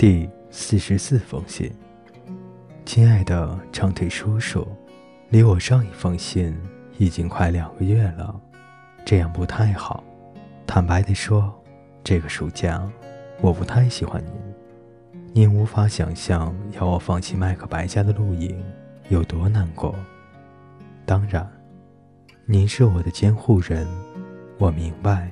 [0.00, 1.70] 第四十四封信，
[2.86, 4.66] 亲爱的长腿叔叔，
[5.28, 6.56] 离我上一封信
[6.96, 8.34] 已经快两个月了，
[9.04, 10.02] 这样不太好。
[10.66, 11.52] 坦白地说，
[12.02, 12.82] 这个暑假
[13.42, 14.32] 我不太喜欢您，
[15.34, 18.58] 您无法想象要我放弃麦克白家的露营
[19.10, 19.94] 有多难过。
[21.04, 21.46] 当然，
[22.46, 23.86] 您是我的监护人，
[24.56, 25.30] 我明白，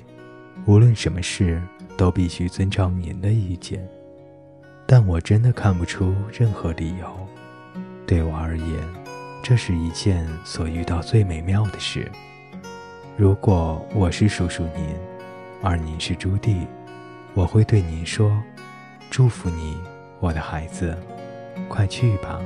[0.66, 1.59] 无论什么事
[1.96, 3.82] 都必须遵照您的意见。
[4.91, 7.28] 但我真的看不出任何理由。
[8.06, 8.78] 对我而言，
[9.42, 12.11] 这是一件所遇到最美妙的事。
[13.14, 14.97] 如果我是叔叔您，
[15.62, 16.66] 而您是朱棣，
[17.34, 18.42] 我会对您说
[19.12, 19.77] ：“祝福你，
[20.20, 20.97] 我的孩子，
[21.69, 22.41] 快去吧，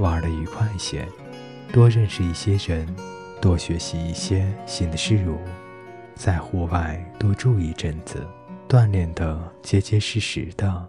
[0.00, 1.06] 玩得愉快些，
[1.72, 2.84] 多认识一些人，
[3.40, 5.38] 多学习一些新的事物，
[6.16, 8.26] 在户外多住一阵子，
[8.68, 10.88] 锻炼得结结实实的。”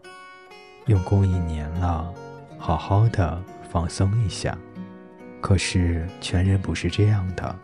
[0.87, 2.11] 用功一年了，
[2.57, 4.57] 好好的放松一下。
[5.39, 7.55] 可是全人不是这样的，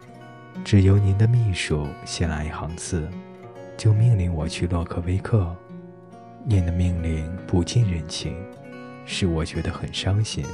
[0.64, 3.08] 只由您的秘书写来一行字，
[3.76, 5.56] 就命令我去洛克威克。
[6.44, 8.36] 您的命令不近人情，
[9.06, 10.45] 使我觉得很伤心。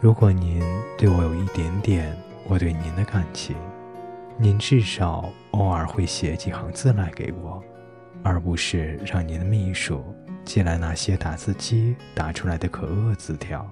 [0.00, 0.62] 如果您
[0.96, 3.56] 对我有一点点我对您的感情，
[4.38, 7.62] 您至少偶尔会写几行字来给我，
[8.22, 10.04] 而不是让您的秘书。
[10.44, 13.68] 寄来那些打字机打出来的可恶字条。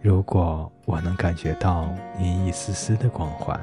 [0.00, 3.58] 如果我能感觉到您一丝丝的关怀，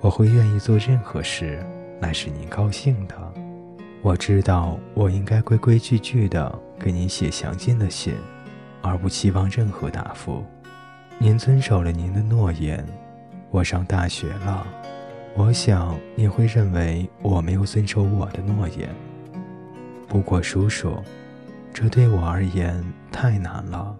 [0.00, 1.64] 我会愿意做任何事
[2.00, 3.14] 来使您高兴的。
[4.02, 8.14] 我知道我应该规规矩矩地给您写详尽的信，
[8.80, 10.44] 而不期望任何答复。
[11.18, 12.84] 您遵守了您的诺言。
[13.50, 14.66] 我上大学了，
[15.34, 18.88] 我想你会认为我没有遵守我的诺言。
[20.08, 20.96] 不过，叔叔。
[21.78, 22.82] 这对我而言
[23.12, 23.94] 太难了，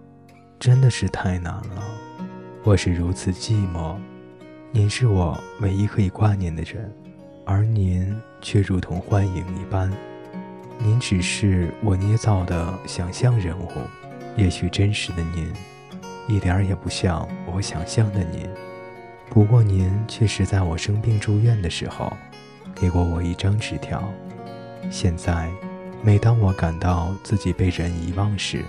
[0.57, 1.83] 真的是太难了。
[2.63, 3.95] 我是如此寂寞，
[4.71, 6.91] 您是我唯一可以挂念的人，
[7.45, 9.93] 而您却如同幻影一般。
[10.79, 13.69] 您只是我捏造的想象人物，
[14.35, 15.53] 也许真实的您，
[16.27, 18.49] 一点儿也不像我想象的您。
[19.29, 22.11] 不过您却是在我生病住院的时候，
[22.73, 24.03] 给过我一张纸条。
[24.89, 25.47] 现在。
[26.03, 28.63] 每当我感到自己被人遗忘时，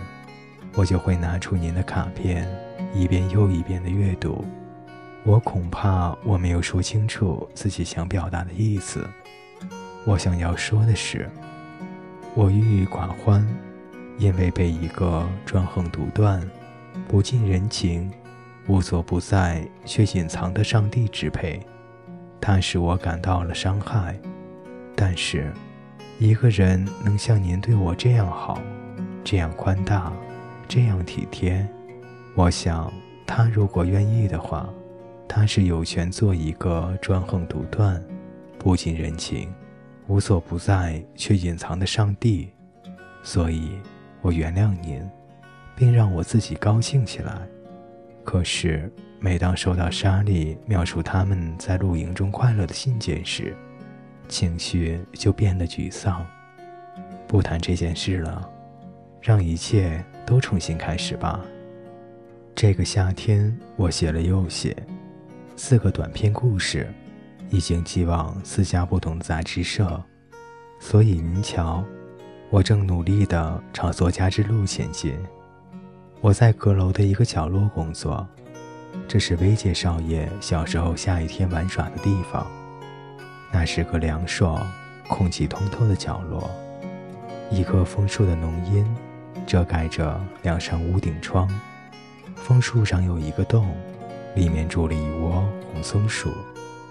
[0.75, 2.49] 我就会拿出您的卡片，
[2.93, 4.44] 一遍又一遍地阅读。
[5.25, 9.06] 我恐怕我没有说清楚自己想表达的意思。
[10.05, 11.31] 我想要说的是，
[12.34, 13.47] 我郁郁寡欢，
[14.17, 16.43] 因为被一个专横独断、
[17.06, 18.11] 不近人情、
[18.67, 21.61] 无所不在却隐藏的上帝支配，
[22.41, 24.19] 他使我感到了伤害。
[24.97, 25.53] 但是。
[26.21, 28.61] 一个人能像您对我这样好，
[29.23, 30.12] 这样宽大，
[30.67, 31.65] 这样体贴，
[32.34, 32.93] 我想
[33.25, 34.69] 他如果愿意的话，
[35.29, 38.03] 他是有权做一个专横独断、
[38.59, 39.49] 不近人情、
[40.09, 42.49] 无所不在却隐藏的上帝。
[43.23, 43.79] 所以，
[44.21, 45.09] 我原谅您，
[45.77, 47.47] 并让我自己高兴起来。
[48.25, 53.56] 可是，每当收到莎莉描述他们在露营中快乐的信件时，
[54.28, 56.25] 情绪就变得沮丧。
[57.27, 58.49] 不谈这件事了，
[59.21, 61.41] 让一切都重新开始吧。
[62.55, 64.77] 这个夏天，我写了又写，
[65.56, 66.93] 四个短篇故事，
[67.50, 70.03] 已经寄往四家不同杂志社。
[70.81, 71.84] 所以您瞧，
[72.50, 75.17] 我正努力地朝作家之路前进。
[76.21, 78.27] 我在阁楼的一个角落工作，
[79.06, 82.44] 这是威杰少爷小时候下雨天玩耍的地方。
[83.51, 84.67] 那是个凉爽、
[85.09, 86.51] 空气通透的角落，
[87.51, 88.87] 一棵枫树的浓荫
[89.47, 91.49] 遮盖着两扇屋顶窗。
[92.37, 93.75] 枫树上有一个洞，
[94.35, 96.33] 里面住了一窝红松鼠。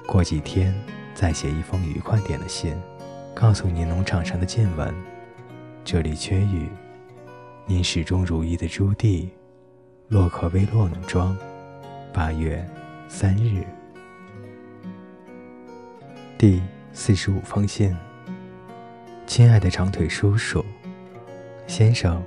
[0.05, 0.73] 过几天
[1.13, 2.75] 再写一封愉快点的信，
[3.35, 4.93] 告诉您农场上的见闻。
[5.85, 6.67] 这里缺雨。
[7.65, 9.27] 您始终如一的朱棣，
[10.07, 11.37] 洛克威洛农庄，
[12.13, 12.65] 八月
[13.09, 13.65] 三日。
[16.37, 16.61] 第
[16.93, 17.97] 四十五封信，
[19.25, 20.63] 亲爱的长腿叔叔
[21.65, 22.21] 先生，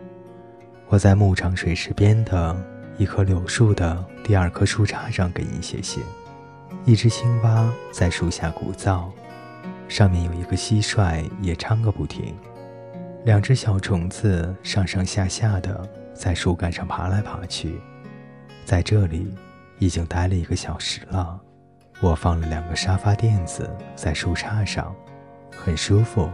[0.88, 2.60] 我在牧场水池边的
[2.98, 6.02] 一棵柳树的第二棵树杈上给您写信。
[6.84, 9.04] 一只青蛙在树下鼓噪，
[9.86, 12.34] 上面有一个蟋蟀也唱个不停。
[13.24, 17.80] 两只小虫子上上下下的在树干上爬来爬去，
[18.64, 19.32] 在这里
[19.78, 21.40] 已经待了一个小时了。
[22.02, 24.94] 我放了两个沙发垫子在树杈上，
[25.54, 26.30] 很舒服。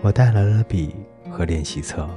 [0.00, 0.96] 我带来了笔
[1.30, 2.08] 和练习册，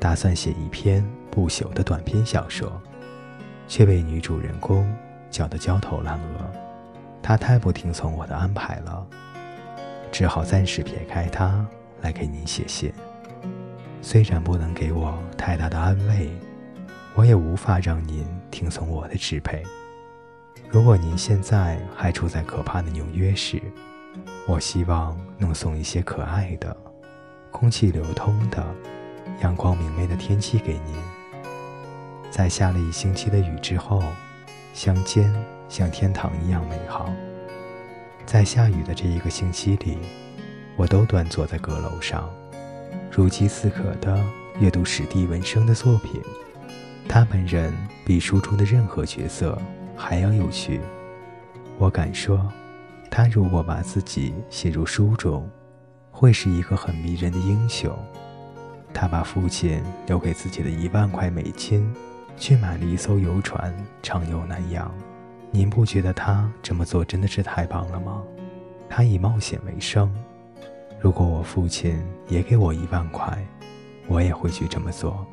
[0.00, 2.72] 打算写一篇不朽的短篇小说，
[3.66, 4.90] 却被女主人公
[5.30, 6.50] 搅得焦头烂额。
[7.22, 9.06] 她太不听从我的安排了，
[10.10, 11.66] 只好暂时撇开她
[12.00, 12.90] 来给您写信。
[14.00, 16.30] 虽然不能给我太大的安慰，
[17.14, 19.62] 我也无法让您听从我的支配。
[20.70, 23.60] 如果您现在还处在可怕的纽约市，
[24.46, 26.76] 我希望能送一些可爱的、
[27.50, 28.62] 空气流通的、
[29.40, 30.94] 阳光明媚的天气给您。
[32.30, 34.02] 在下了一星期的雨之后，
[34.74, 35.34] 乡间
[35.70, 37.10] 像天堂一样美好。
[38.26, 39.96] 在下雨的这一个星期里，
[40.76, 42.28] 我都端坐在阁楼上。
[43.10, 44.22] 如饥似渴地
[44.60, 46.20] 阅读史蒂文生的作品，
[47.08, 47.74] 他本人
[48.04, 49.58] 比书中的任何角色
[49.98, 50.80] 还要有趣。
[51.76, 52.50] 我敢说，
[53.10, 55.50] 他如果把自己写入书中，
[56.12, 57.92] 会是一个很迷人的英雄。
[58.94, 61.92] 他把父亲留给自己的一万块美金，
[62.36, 64.92] 去买了一艘游船，畅游南洋。
[65.50, 68.22] 您不觉得他这么做真的是太棒了吗？
[68.88, 70.12] 他以冒险为生。
[71.00, 73.38] 如果我父亲也给我一万块，
[74.06, 75.26] 我也会去这么做。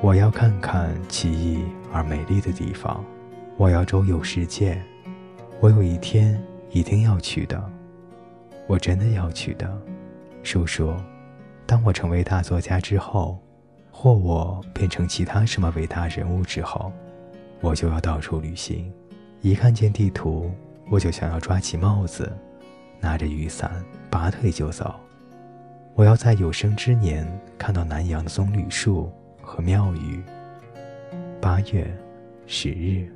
[0.00, 3.04] 我要看看奇异而美丽的地方，
[3.56, 4.82] 我要周游世界。
[5.60, 7.62] 我有一天一定要去的，
[8.66, 9.80] 我真的要去的，
[10.42, 10.92] 叔叔。
[11.64, 13.38] 当我成为大作家之后，
[13.92, 16.92] 或我变成其他什么伟大人物之后，
[17.60, 18.92] 我就要到处旅行。
[19.40, 20.50] 一看见地图，
[20.90, 22.30] 我就想要抓起帽子，
[23.00, 24.94] 拿着雨伞，拔腿就走。
[25.94, 27.24] 我要在有生之年
[27.56, 30.20] 看到南洋的棕榈树和庙宇。
[31.40, 31.86] 八月
[32.48, 33.08] 十日。